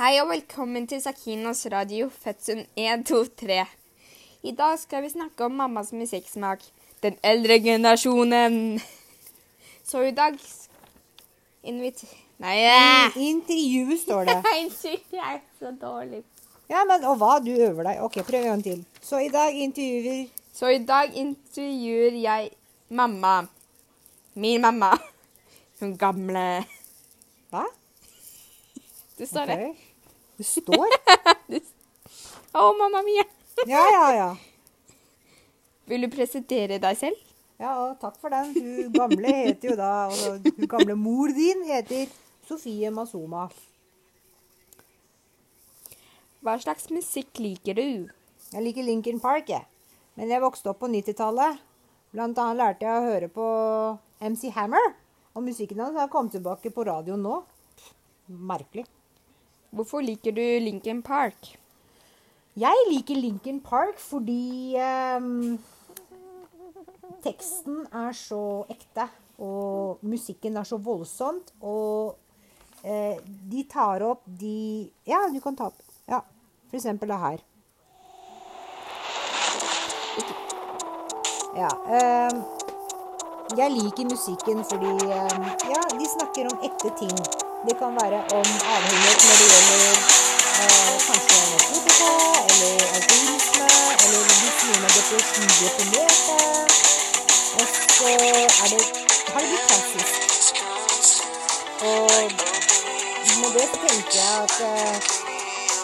Hei 0.00 0.14
og 0.16 0.30
velkommen 0.30 0.86
til 0.88 0.96
Sakinos 1.04 1.58
radio 1.68 2.06
Fødsel 2.08 2.62
1, 2.72 3.02
2, 3.04 3.18
3. 3.42 3.56
I 4.48 4.52
dag 4.56 4.78
skal 4.80 5.02
vi 5.04 5.10
snakke 5.12 5.44
om 5.44 5.58
mammas 5.60 5.90
musikksmak. 5.92 6.62
Den 7.02 7.18
eldre 7.20 7.58
generasjonen. 7.60 8.80
Så 9.84 10.00
i 10.08 10.14
dag 10.16 10.38
invit... 11.68 12.00
Nei, 12.40 12.54
I 12.64 13.26
intervju 13.26 13.98
står 14.00 14.24
det. 14.30 14.38
Unnskyld, 14.62 15.04
jeg 15.18 15.34
er 15.34 15.42
så 15.58 15.74
dårlig. 15.82 16.22
Ja, 16.72 16.86
men 16.88 17.04
og 17.04 17.20
hva? 17.20 17.34
Du 17.44 17.52
øver 17.52 17.90
deg. 17.90 18.00
Ok, 18.00 18.16
prøv 18.24 18.40
en 18.40 18.50
gang 18.54 18.64
til. 18.70 18.80
Så 19.04 19.20
i 19.20 19.28
dag 19.28 19.52
intervjuer 19.52 20.24
Så 20.56 20.72
i 20.72 20.80
dag 20.80 21.12
intervjuer 21.12 22.16
jeg 22.22 22.48
mamma. 22.88 23.42
Min 24.32 24.64
mamma. 24.64 24.94
Hun 25.84 25.92
gamle. 26.00 26.48
Hva? 27.52 27.68
Det 29.20 29.28
står 29.28 29.52
det. 29.52 29.60
Det 30.40 30.46
står? 30.48 30.94
Å, 32.56 32.70
mamma 32.72 33.02
mia. 33.04 33.26
Ja, 33.68 33.82
ja, 33.92 34.04
ja. 34.16 34.28
Vil 35.90 36.06
du 36.06 36.08
presentere 36.12 36.78
deg 36.80 36.96
selv? 36.96 37.18
Ja, 37.60 37.74
og 37.82 37.98
takk 38.00 38.16
for 38.22 38.32
den. 38.32 38.54
Hun 38.56 38.94
gamle 38.94 39.34
heter 39.36 39.72
jo 39.72 39.74
da 39.76 39.90
altså, 40.06 40.38
Hun 40.40 40.70
gamle 40.70 40.96
mor 40.96 41.28
din 41.36 41.60
heter 41.68 42.08
Sofie 42.48 42.88
Masoma. 42.94 43.50
Hva 46.40 46.54
slags 46.62 46.88
musikk 46.88 47.36
liker 47.42 47.76
du? 47.76 48.08
Jeg 48.54 48.64
liker 48.64 48.86
Lincoln 48.86 49.20
Park, 49.20 49.52
jeg. 49.52 49.66
Men 50.16 50.32
jeg 50.32 50.40
vokste 50.40 50.72
opp 50.72 50.80
på 50.80 50.88
90-tallet. 50.88 51.60
Blant 52.16 52.40
annet 52.40 52.62
lærte 52.62 52.88
jeg 52.88 52.96
å 52.96 53.10
høre 53.10 53.28
på 53.34 53.50
MC 54.24 54.48
Hammer. 54.56 54.96
Og 55.36 55.44
musikken 55.44 55.84
hans 55.84 56.00
har 56.00 56.08
kommet 56.08 56.32
tilbake 56.38 56.72
på 56.72 56.88
radioen 56.88 57.20
nå. 57.28 57.42
Merkelig. 58.48 58.88
Hvorfor 59.70 60.02
liker 60.02 60.34
du 60.34 60.42
Lincoln 60.42 61.02
Park? 61.02 61.52
Jeg 62.58 62.86
liker 62.90 63.14
Lincoln 63.14 63.60
Park 63.62 64.00
fordi 64.02 64.74
um, 64.82 65.60
teksten 67.22 67.84
er 67.94 68.16
så 68.18 68.64
ekte, 68.72 69.06
og 69.38 70.02
musikken 70.02 70.58
er 70.58 70.66
så 70.66 70.76
voldsomt, 70.82 71.52
og 71.62 72.16
eh, 72.82 73.20
de 73.22 73.62
tar 73.70 74.02
opp 74.04 74.26
de 74.26 74.90
Ja, 75.06 75.22
du 75.32 75.38
kan 75.40 75.56
ta 75.56 75.70
opp. 75.70 75.78
Ja, 76.10 76.18
for 76.66 76.80
eksempel 76.80 77.08
det 77.14 77.20
her. 77.22 77.44
Ja. 81.56 81.70
ehm, 81.94 82.42
jeg 83.58 83.70
liker 83.74 84.10
musikken 84.10 84.64
fordi 84.64 84.92
ehm, 85.06 85.46
Ja, 85.70 85.86
de 85.94 86.10
snakker 86.18 86.50
om 86.50 86.66
ekte 86.66 86.92
ting. 86.98 87.16
Det 87.68 87.74
kan 87.78 87.92
være 88.02 88.20
om 88.38 88.46
avhengighet 88.74 89.20
når 89.26 89.36
det 89.40 89.48
gjelder 89.52 89.96
eh, 90.60 90.94
kanskje 91.08 91.38
narkotika 91.52 92.12
eller 92.52 92.76
alkoholisme, 92.96 93.68
eller 94.04 94.22
hvis 94.40 94.60
noen 94.68 94.84
er 94.88 94.92
depresjon- 94.96 95.56
deprimerte. 95.62 96.38
Og 97.60 97.66
så 97.96 98.08
er 98.12 98.68
det 98.72 98.80
har 99.32 99.40
det 99.40 99.48
blitt 99.50 99.66
klassisk. 99.70 100.12
Og 101.90 102.12
med 103.40 103.50
det 103.58 103.66
tenker 103.82 104.14
jeg 104.20 104.32
at 104.44 104.56
eh, 104.68 104.96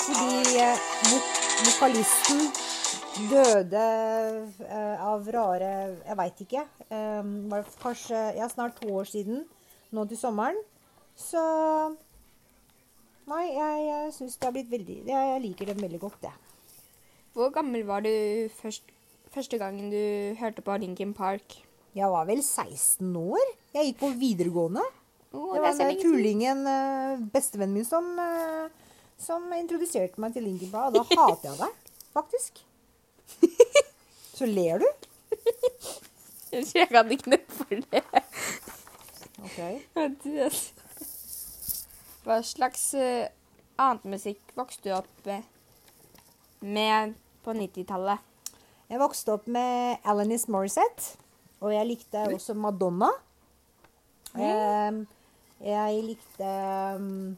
fordi 0.07 0.35
eh, 0.69 0.79
vokalisten 1.67 2.41
døde 3.31 3.85
eh, 4.71 5.05
av 5.11 5.29
rare 5.37 5.75
Jeg 6.07 6.17
veit 6.23 6.41
ikke. 6.47 6.65
Eh, 6.89 7.21
var 7.53 7.69
kanskje 7.83 8.25
ja, 8.41 8.49
snart 8.49 8.81
to 8.81 8.89
år 8.97 9.05
siden 9.13 9.45
nå 9.93 10.05
til 10.09 10.19
sommeren. 10.25 10.57
Så 11.17 11.43
Nei, 13.27 13.45
jeg, 13.51 13.79
jeg 13.89 14.11
syns 14.15 14.37
det 14.39 14.47
har 14.47 14.53
blitt 14.55 14.69
veldig 14.71 14.97
Jeg, 15.09 15.31
jeg 15.33 15.43
liker 15.43 15.71
det 15.71 15.81
veldig 15.81 15.99
godt, 16.03 16.29
jeg. 16.29 16.37
Hvor 17.37 17.51
gammel 17.53 17.83
var 17.89 18.05
du 18.05 18.13
først, 18.57 18.87
første 19.35 19.59
gangen 19.61 19.91
du 19.93 20.37
hørte 20.39 20.63
på 20.65 20.77
Lincoln 20.81 21.13
Park? 21.17 21.59
Jeg 21.97 22.13
var 22.13 22.29
vel 22.29 22.43
16 22.45 23.11
år. 23.17 23.43
Jeg 23.75 23.91
gikk 23.91 23.99
på 24.05 24.13
videregående. 24.21 24.85
Oh, 25.33 25.53
Det 25.55 25.63
var 25.65 25.75
den 25.81 26.01
tullingen, 26.01 26.63
eh, 26.71 27.25
bestevennen 27.33 27.75
min, 27.75 27.85
som, 27.85 28.07
eh, 28.21 28.69
som 29.21 29.45
introduserte 29.57 30.21
meg 30.23 30.37
til 30.37 30.47
Linkin 30.47 30.71
Park. 30.71 30.95
Og 30.95 31.01
da 31.01 31.25
hater 31.25 31.51
jeg 31.51 31.59
deg, 31.61 31.93
faktisk. 32.17 32.63
Så 34.39 34.49
ler 34.49 34.85
du? 34.85 34.89
Jeg 36.53 36.89
kan 36.89 37.11
ikke 37.13 37.35
noe 37.35 37.59
for 37.59 37.85
det. 37.91 38.05
Ok. 39.45 40.76
Hva 42.27 42.41
slags 42.43 42.89
uh, 42.99 43.29
annet 43.79 44.07
musikk 44.11 44.55
vokste 44.59 44.89
du 44.89 44.95
opp 44.97 45.29
med, 45.29 45.45
med 46.59 47.13
på 47.45 47.53
90-tallet? 47.55 48.19
Jeg 48.91 48.99
vokste 48.99 49.37
opp 49.37 49.47
med 49.51 50.03
Alanis 50.07 50.49
Morissette, 50.51 51.21
og 51.63 51.71
jeg 51.71 51.87
likte 51.87 52.25
også 52.33 52.57
Madonna. 52.59 53.13
Em, 54.35 55.05
jeg 55.65 56.01
likte 56.05 56.49
um, 56.99 57.37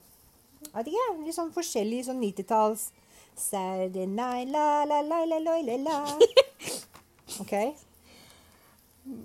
Jeg 0.64 0.72
vet 0.74 0.88
ikke, 0.90 1.04
litt 1.26 1.36
sånn 1.36 1.52
forskjellig 1.54 2.00
sånn 2.08 2.18
90-talls 2.24 2.88
Saturday 3.38 4.08
night, 4.08 4.48
la, 4.50 4.82
la, 4.88 5.02
la, 5.04 5.20
la, 5.28 5.38
la, 5.38 5.58
la, 5.68 5.76
la. 5.84 5.98
OK? 7.44 7.54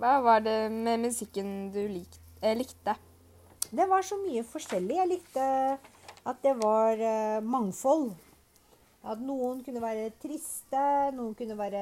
Hva 0.04 0.18
var 0.28 0.44
det 0.46 0.58
med 0.76 1.08
musikken 1.08 1.72
du 1.74 1.82
likte? 1.88 2.20
eh, 2.44 2.58
likte? 2.58 2.96
Det 3.74 3.88
var 3.90 4.06
så 4.06 4.20
mye 4.22 4.44
forskjellig. 4.46 5.00
Jeg 5.00 5.10
likte 5.10 5.46
at 6.30 6.44
det 6.46 6.54
var 6.60 7.00
eh, 7.00 7.40
mangfold. 7.42 8.12
At 9.04 9.20
noen 9.20 9.64
kunne 9.66 9.82
være 9.84 10.12
triste, 10.22 10.84
noen 11.18 11.34
kunne 11.36 11.58
være 11.60 11.82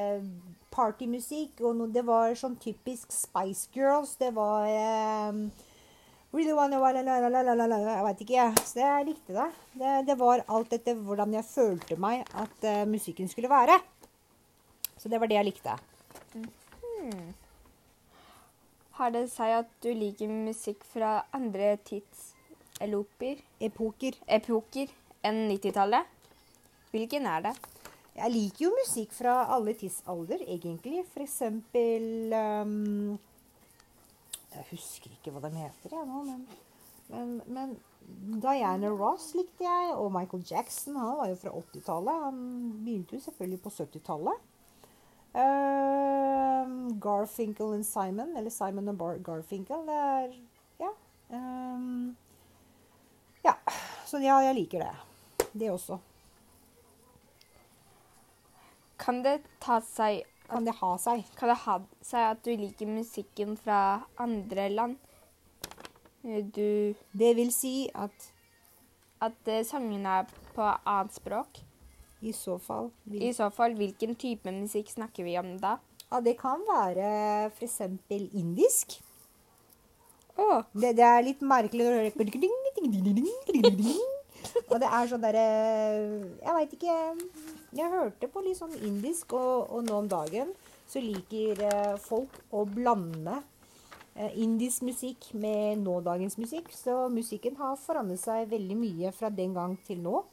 partymusikk. 0.74 1.60
Og 1.62 1.76
noen, 1.76 1.92
det 1.94 2.06
var 2.08 2.32
sånn 2.40 2.56
typisk 2.62 3.12
Spice 3.14 3.68
Girls. 3.76 4.16
Det 4.22 4.32
var 4.38 4.70
eh, 4.72 5.68
Really 6.34 6.54
wanna 6.54 6.80
la 6.80 6.92
la 6.92 7.02
la 7.20 7.28
la 7.28 7.42
la 7.42 7.54
la 7.54 7.66
la 7.68 7.78
Jeg 7.98 8.04
veit 8.06 8.22
ikke, 8.24 8.36
jeg. 8.38 8.64
Så 8.64 8.80
jeg 8.80 9.06
likte 9.10 9.34
det. 9.36 9.50
det. 9.76 9.96
Det 10.08 10.16
var 10.18 10.46
alt 10.48 10.74
etter 10.78 10.96
hvordan 10.96 11.34
jeg 11.36 11.44
følte 11.44 12.00
meg 12.00 12.24
at 12.32 12.64
uh, 12.64 12.88
musikken 12.88 13.28
skulle 13.28 13.52
være. 13.52 13.76
Så 14.96 15.12
det 15.12 15.20
var 15.20 15.28
det 15.28 15.36
jeg 15.36 15.50
likte. 15.52 15.76
Har 18.98 19.12
det 19.16 19.26
seg 19.32 19.54
at 19.62 19.70
du 19.84 19.92
liker 19.96 20.32
musikk 20.32 20.84
fra 20.88 21.22
andre 21.34 21.76
tidseloper, 21.88 23.40
Epoker. 23.64 24.18
epoker, 24.28 24.92
enn 25.24 25.46
90-tallet? 25.52 26.10
Hvilken 26.92 27.28
er 27.32 27.46
det? 27.48 27.54
Jeg 28.18 28.34
liker 28.34 28.66
jo 28.66 28.72
musikk 28.76 29.14
fra 29.16 29.36
alle 29.56 29.74
tidsalder, 29.80 30.44
egentlig. 30.44 31.06
For 31.14 31.24
eksempel 31.24 32.36
um, 32.36 33.16
Jeg 34.52 34.68
husker 34.74 35.14
ikke 35.14 35.32
hva 35.32 35.46
de 35.46 35.54
heter, 35.56 35.96
jeg 35.96 36.10
nå, 36.10 36.26
men, 36.28 36.44
men, 37.08 37.32
men 37.48 37.78
Diana 38.44 38.92
Ross 38.92 39.32
likte 39.38 39.64
jeg, 39.64 39.96
og 39.96 40.12
Michael 40.12 40.44
Jackson. 40.50 41.00
Han 41.00 41.18
var 41.22 41.32
jo 41.32 41.40
fra 41.40 41.56
80-tallet. 41.62 42.24
Han 42.26 42.42
begynte 42.84 43.16
jo 43.16 43.24
selvfølgelig 43.24 43.62
på 43.64 43.74
70-tallet. 43.78 44.48
Um, 45.34 47.00
Garfinkel 47.00 47.74
and 47.74 47.86
Simon, 47.86 48.36
eller 48.38 48.50
Simon 48.52 48.92
og 48.92 48.98
Bar 48.98 49.18
Garfinkel, 49.24 49.86
det 49.88 49.96
er 49.96 50.34
Ja. 50.80 50.90
Um, 51.30 52.18
ja. 53.44 53.54
Så 54.06 54.20
ja, 54.20 54.40
jeg 54.44 54.56
liker 54.56 54.80
det. 54.84 55.48
Det 55.54 55.72
også. 55.72 55.98
Kan 59.00 59.24
det 59.24 59.42
ta 59.60 59.80
seg 59.82 60.24
Kan 60.52 60.66
det 60.68 60.76
ha 60.82 60.92
seg? 61.00 61.24
Kan 61.40 61.50
det 61.50 61.58
ha 61.64 61.78
seg 62.04 62.28
at 62.34 62.44
du 62.46 62.52
liker 62.52 62.90
musikken 62.90 63.56
fra 63.58 64.02
andre 64.20 64.68
land? 64.70 64.98
Eh, 66.24 66.44
Du 66.44 66.94
Det 67.18 67.36
vil 67.36 67.52
si 67.56 67.90
at 67.96 68.32
At 69.22 69.48
eh, 69.48 69.64
sangene 69.66 70.20
er 70.20 70.26
på 70.56 70.62
annet 70.62 71.14
språk? 71.14 71.64
I 72.22 72.34
så 72.38 72.58
fall 72.62 72.92
vil 73.10 73.24
I 73.26 73.34
så 73.34 73.50
fall, 73.54 73.74
hvilken 73.78 74.16
type 74.20 74.52
musikk 74.54 74.92
snakker 74.94 75.26
vi 75.26 75.38
om 75.40 75.56
da? 75.62 75.78
Ja, 76.12 76.20
det 76.22 76.36
kan 76.40 76.62
være 76.68 77.08
f.eks. 77.50 77.80
indisk. 78.12 79.00
Oh. 80.38 80.64
Det, 80.74 80.96
det 80.98 81.06
er 81.06 81.24
litt 81.24 81.42
merkelig 81.44 81.86
når 81.86 81.92
du 81.92 81.98
hører 82.00 82.10
Og 84.72 84.80
det 84.82 84.90
er 84.90 85.08
sånn 85.10 85.24
derre 85.24 85.46
Jeg 86.42 86.56
veit 86.56 86.76
ikke. 86.78 86.98
Jeg 87.78 87.94
hørte 87.94 88.30
på 88.32 88.44
litt 88.44 88.60
sånn 88.60 88.74
indisk, 88.84 89.36
og, 89.38 89.72
og 89.72 89.86
nå 89.88 90.02
om 90.02 90.12
dagen 90.12 90.52
så 90.92 91.00
liker 91.00 91.62
eh, 91.64 91.94
folk 92.04 92.34
å 92.52 92.66
blande 92.68 93.38
eh, 94.18 94.34
indisk 94.44 94.84
musikk 94.84 95.30
med 95.40 95.80
nådagens 95.86 96.36
musikk. 96.42 96.68
Så 96.76 97.06
musikken 97.14 97.56
har 97.62 97.80
forandret 97.80 98.20
seg 98.20 98.50
veldig 98.52 98.76
mye 98.76 99.14
fra 99.16 99.32
den 99.32 99.56
gang 99.56 99.78
til 99.88 100.02
nå. 100.04 100.26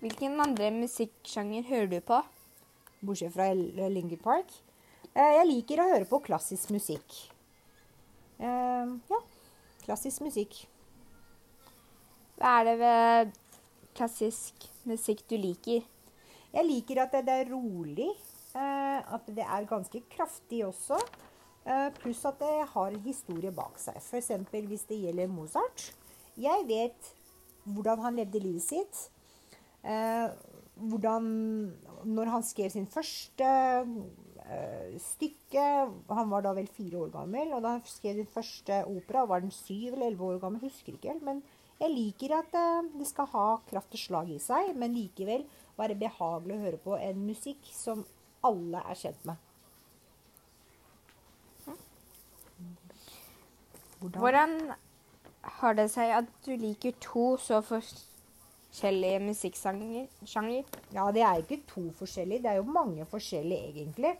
Hvilken 0.00 0.40
andre 0.40 0.70
musikksjanger 0.74 1.66
hører 1.68 1.90
du 1.94 2.00
på? 2.00 2.20
bortsett 3.00 3.32
fra 3.32 3.46
Linkin 3.88 4.18
Park. 4.20 4.50
Eh, 5.14 5.36
Jeg 5.38 5.46
liker 5.48 5.80
å 5.80 5.88
høre 5.88 6.08
på 6.08 6.20
klassisk 6.24 6.70
musikk. 6.70 7.30
Eh, 8.38 8.86
Ja, 9.10 9.20
klassisk 9.84 10.20
musikk. 10.20 10.66
Hva 12.36 12.60
er 12.60 12.64
det 12.64 12.78
ved 12.78 13.32
klassisk 13.94 14.54
musikk 14.84 15.26
du 15.28 15.36
liker? 15.36 15.82
Jeg 16.52 16.64
liker 16.66 17.02
at 17.02 17.12
det, 17.12 17.28
er 17.28 17.50
rolig. 17.52 18.10
Eh, 18.54 19.00
at 19.14 19.26
det 19.26 19.44
er 19.44 19.64
ganske 19.64 20.02
kraftig 20.10 20.64
også. 20.66 20.98
Pluss 22.00 22.24
at 22.24 22.38
det 22.40 22.66
har 22.72 22.86
en 22.90 23.02
historie 23.04 23.50
bak 23.52 23.78
seg. 23.78 23.94
F.eks. 23.96 24.30
hvis 24.50 24.86
det 24.88 24.96
gjelder 25.02 25.28
Mozart. 25.28 25.92
Jeg 26.36 26.64
vet 26.66 27.14
hvordan 27.64 28.00
han 28.00 28.16
levde 28.16 28.40
livet 28.40 28.62
sitt. 28.62 29.10
Eh, 29.84 30.28
hvordan 30.80 31.24
Når 32.04 32.28
han 32.28 32.42
skrev 32.44 32.70
sin 32.70 32.86
første 32.86 33.46
eh, 33.48 34.98
stykke 35.00 35.62
Han 36.08 36.30
var 36.30 36.44
da 36.44 36.52
vel 36.56 36.68
fire 36.68 37.06
år 37.06 37.14
gammel. 37.14 37.54
Og 37.54 37.62
da 37.64 37.76
han 37.78 37.86
skrev 37.88 38.20
sin 38.20 38.28
første 38.28 38.82
opera, 38.84 39.24
var 39.24 39.40
den 39.40 39.54
syv 39.54 39.94
eller 39.94 40.06
elleve 40.10 40.34
år 40.34 40.40
gammel, 40.44 40.60
husker 40.60 40.94
ikke 40.94 41.12
helt. 41.12 41.24
Men 41.24 41.42
jeg 41.80 41.94
liker 41.94 42.36
at 42.38 42.56
eh, 42.56 42.90
det 42.98 43.08
skal 43.08 43.30
ha 43.32 43.46
kraft 43.70 43.96
og 43.96 44.04
slag 44.04 44.32
i 44.34 44.40
seg, 44.42 44.74
men 44.76 44.96
likevel 44.96 45.46
være 45.80 45.96
behagelig 46.00 46.56
å 46.56 46.64
høre 46.66 46.82
på 46.84 46.98
en 47.00 47.24
musikk 47.24 47.70
som 47.72 48.04
alle 48.44 48.82
er 48.84 48.98
kjent 49.00 49.24
med. 49.28 49.46
Hvordan? 54.00 54.20
Hvordan 54.20 54.54
har 55.60 55.74
det 55.76 55.90
seg 55.92 56.12
at 56.16 56.28
du 56.46 56.54
liker 56.56 56.94
to 57.04 57.34
så 57.40 57.60
forskjellige 57.64 58.09
musikksjanger? 59.20 60.64
Ja, 60.94 61.10
det 61.12 61.22
er 61.22 61.42
ikke 61.42 61.62
to 61.68 61.90
forskjellige. 61.98 62.42
Det 62.42 62.50
er 62.50 62.60
jo 62.60 62.62
mange 62.62 63.04
forskjellige, 63.10 63.68
egentlig. 63.68 64.14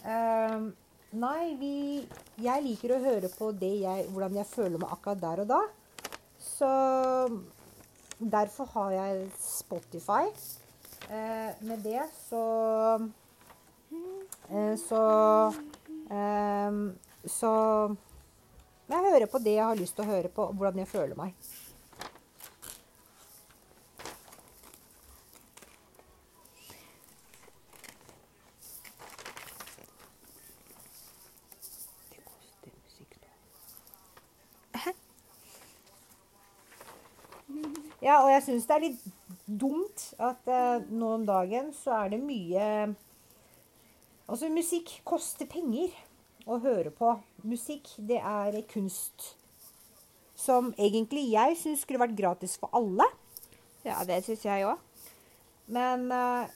Uh, 0.00 0.70
nei, 1.12 1.54
vi 1.60 2.06
Jeg 2.40 2.62
liker 2.64 2.94
å 2.94 3.02
høre 3.02 3.28
på 3.28 3.50
jeg, 3.60 4.06
hvordan 4.08 4.36
jeg 4.36 4.46
føler 4.46 4.78
meg 4.78 4.92
akkurat 4.94 5.20
der 5.20 5.42
og 5.44 5.48
da. 5.48 5.60
Så 6.40 6.70
derfor 8.18 8.64
har 8.74 8.90
jeg 8.92 9.30
Spotify. 9.38 10.30
Uh, 11.10 11.50
med 11.66 11.82
det 11.84 12.04
så 12.28 13.00
uh, 13.00 14.76
Så 14.78 15.00
ehm, 16.10 16.92
Så 17.26 17.50
jeg 18.90 19.06
hører 19.12 19.26
på 19.26 19.38
det 19.38 19.54
jeg 19.54 19.64
har 19.64 19.78
lyst 19.78 19.94
til 19.96 20.04
å 20.04 20.10
høre 20.10 20.28
på, 20.34 20.46
hvordan 20.52 20.78
jeg 20.82 20.88
føler 20.90 21.18
meg. 21.18 21.34
Ja, 38.00 38.22
og 38.24 38.30
jeg 38.32 38.44
syns 38.46 38.66
det 38.68 38.76
er 38.76 38.84
litt 38.86 39.02
dumt 39.44 40.06
at 40.16 40.48
eh, 40.48 40.86
nå 40.88 41.14
om 41.18 41.26
dagen 41.28 41.72
så 41.76 41.98
er 42.04 42.14
det 42.14 42.22
mye 42.24 42.66
Altså, 44.30 44.46
musikk 44.46 44.92
koster 45.02 45.48
penger 45.50 45.90
å 46.46 46.60
høre 46.62 46.92
på. 46.94 47.16
Musikk, 47.42 47.88
det 47.98 48.20
er 48.22 48.60
kunst 48.70 49.32
som 50.38 50.70
egentlig 50.78 51.24
jeg 51.32 51.56
syns 51.58 51.82
skulle 51.82 52.00
vært 52.04 52.14
gratis 52.14 52.54
for 52.60 52.70
alle. 52.78 53.08
Ja, 53.82 53.98
det 54.06 54.20
syns 54.24 54.46
jeg 54.46 54.68
òg. 54.70 54.78
Men 55.74 56.06
eh, 56.14 56.54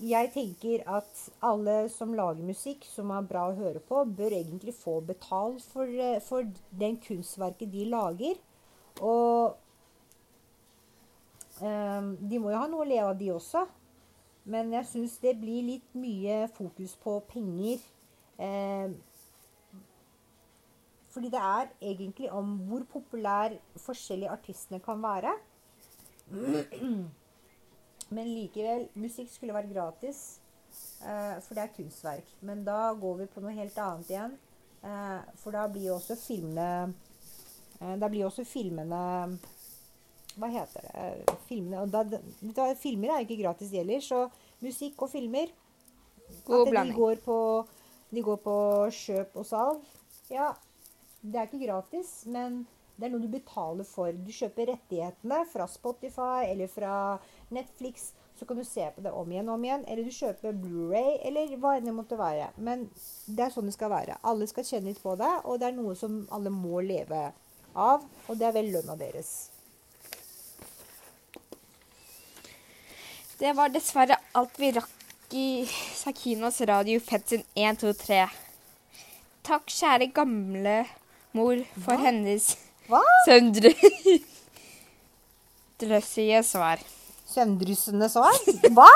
jeg 0.00 0.32
tenker 0.32 0.84
at 0.88 1.24
alle 1.44 1.76
som 1.92 2.16
lager 2.16 2.44
musikk 2.46 2.86
som 2.88 3.12
er 3.12 3.28
bra 3.28 3.50
å 3.50 3.56
høre 3.58 3.84
på, 3.84 4.00
bør 4.16 4.38
egentlig 4.40 4.74
få 4.80 4.98
betalt 5.04 5.64
for, 5.74 5.92
eh, 5.92 6.22
for 6.24 6.48
den 6.72 6.96
kunstverket 7.04 7.68
de 7.72 7.84
lager. 7.92 8.40
Og 9.04 9.60
de 11.60 12.38
må 12.40 12.52
jo 12.52 12.58
ha 12.58 12.66
noe 12.70 12.84
å 12.84 12.88
leve 12.88 13.10
av, 13.10 13.18
de 13.20 13.30
også. 13.34 13.66
Men 14.50 14.72
jeg 14.72 14.88
syns 14.88 15.18
det 15.22 15.36
blir 15.40 15.66
litt 15.66 15.94
mye 15.98 16.46
fokus 16.56 16.96
på 17.02 17.18
penger. 17.30 17.82
Eh, 18.40 18.90
fordi 21.10 21.30
det 21.30 21.40
er 21.42 21.72
egentlig 21.82 22.30
om 22.32 22.56
hvor 22.68 22.84
populær 22.92 23.56
forskjellige 23.76 24.30
artistene 24.32 24.80
kan 24.80 25.02
være. 25.02 25.34
Men 28.16 28.30
likevel, 28.34 28.88
musikk 28.98 29.30
skulle 29.30 29.54
vært 29.54 29.70
gratis, 29.70 30.40
eh, 31.02 31.36
for 31.44 31.54
det 31.54 31.64
er 31.64 31.74
kunstverk. 31.76 32.34
Men 32.40 32.64
da 32.66 32.92
går 32.98 33.22
vi 33.22 33.28
på 33.30 33.42
noe 33.42 33.54
helt 33.54 33.78
annet 33.78 34.10
igjen. 34.10 34.36
Eh, 34.82 35.20
for 35.42 35.54
da 35.54 35.66
blir 35.68 35.90
jo 35.90 35.98
også 35.98 36.14
filmene 36.16 36.94
eh, 37.82 37.96
Da 38.00 38.08
blir 38.08 38.24
også 38.24 38.46
filmene 38.48 39.00
Hva 40.40 40.48
heter 40.50 40.86
det? 40.86 41.36
Filmene, 41.48 41.84
og 41.84 41.92
da, 41.92 42.04
du 42.08 42.60
filmer 42.80 43.12
er 43.12 43.20
jo 43.20 43.28
ikke 43.28 43.42
gratis 43.42 43.74
heller, 43.76 44.00
så 44.04 44.24
musikk 44.64 45.04
og 45.04 45.12
filmer 45.12 45.52
God 46.46 46.70
at 46.70 46.86
de 46.86 46.94
går, 46.94 47.20
på, 47.24 47.38
de 48.10 48.22
går 48.24 48.42
på 48.44 48.56
kjøp 48.94 49.40
og 49.40 49.46
salg. 49.46 49.88
Ja, 50.30 50.52
det 51.20 51.36
er 51.36 51.48
ikke 51.48 51.64
gratis, 51.66 52.12
men 52.30 52.62
det 53.00 53.08
er 53.08 53.12
noe 53.14 53.24
du 53.24 53.30
betaler 53.32 53.86
for. 53.88 54.12
Du 54.12 54.30
kjøper 54.32 54.74
rettighetene 54.74 55.42
fra 55.50 55.66
Spotify 55.70 56.46
eller 56.50 56.70
fra 56.70 56.94
Netflix, 57.52 58.10
så 58.38 58.46
kan 58.48 58.56
du 58.56 58.64
se 58.64 58.86
på 58.94 59.04
det 59.04 59.12
om 59.12 59.32
igjen 59.32 59.48
og 59.50 59.58
om 59.58 59.64
igjen. 59.66 59.84
Eller 59.88 60.06
du 60.06 60.14
kjøper 60.14 60.56
Blu-ray 60.56 61.18
eller 61.28 61.54
hva 61.60 61.74
enn 61.76 61.88
det 61.90 61.96
måtte 61.96 62.16
være. 62.20 62.50
Men 62.56 62.86
det 63.26 63.46
er 63.46 63.52
sånn 63.52 63.68
det 63.68 63.76
skal 63.76 63.92
være. 63.92 64.20
Alle 64.24 64.48
skal 64.48 64.68
kjenne 64.68 64.92
litt 64.92 65.02
på 65.02 65.16
det, 65.20 65.32
og 65.44 65.60
det 65.60 65.68
er 65.68 65.76
noe 65.76 65.96
som 65.98 66.22
alle 66.32 66.52
må 66.54 66.80
leve 66.84 67.26
av. 67.74 68.06
Og 68.28 68.38
det 68.40 68.48
er 68.48 68.56
vel 68.56 68.72
lønna 68.72 68.96
deres. 69.00 69.49
Det 73.40 73.52
var 73.56 73.70
dessverre 73.72 74.18
alt 74.36 74.58
vi 74.60 74.68
rakk 74.76 75.32
i 75.32 75.64
Sakinos 75.96 76.58
Radio 76.68 77.00
Fetsin 77.00 77.40
1, 77.56 77.78
2, 77.80 77.92
3. 77.96 78.18
Takk, 79.48 79.70
kjære 79.72 80.10
gamle 80.12 80.74
mor, 81.32 81.62
for 81.80 81.96
Hva? 81.96 82.02
hennes 82.04 82.50
Hva? 82.90 83.00
søndre... 83.24 83.72
drøssige 85.80 86.42
svar. 86.44 86.82
Søvndryssende 87.32 88.10
svar? 88.12 88.36
Hva? 88.76 88.90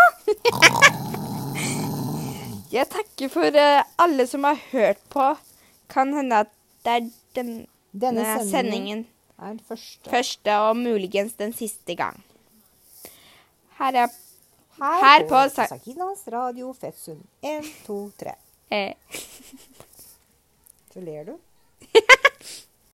Jeg 2.75 2.91
takker 2.93 3.33
for 3.33 3.49
uh, 3.57 3.81
alle 4.05 4.27
som 4.29 4.45
har 4.45 4.61
hørt 4.75 5.01
på. 5.15 5.31
Kan 5.89 6.13
hende 6.19 6.43
at 6.45 6.53
det 6.85 6.99
er 6.99 7.09
den 7.41 7.55
Denne 7.95 8.27
sendingen 8.27 8.51
sendingen 8.51 9.03
er 9.39 9.55
den 9.55 9.65
første. 9.71 10.11
første 10.11 10.59
og 10.67 10.77
muligens 10.77 11.39
den 11.41 11.57
siste 11.57 11.97
gang. 11.97 12.21
Her 13.79 14.03
er 14.05 14.13
Her, 14.81 15.03
Her 15.05 15.29
på, 15.29 15.51
Sa- 15.51 15.67
Sakinas 15.67 16.29
Radio 16.29 16.73
Fetsund. 16.75 17.23
Én, 17.43 17.65
to, 17.87 18.11
tre. 18.19 18.35
eh, 18.71 18.95
Så 20.93 21.01
ler 21.01 21.25
du. 21.25 21.39